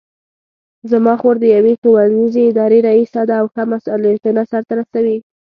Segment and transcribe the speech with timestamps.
[0.91, 5.17] زما خور د یوې ښوونیزې ادارې ریسه ده او ښه مسؤلیتونه سرته رسوي